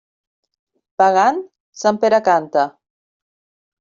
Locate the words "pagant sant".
1.01-2.01